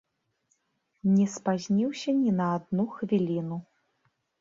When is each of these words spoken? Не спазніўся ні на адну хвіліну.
Не 1.17 1.27
спазніўся 1.35 2.09
ні 2.25 2.35
на 2.41 2.51
адну 2.57 2.91
хвіліну. 2.99 3.65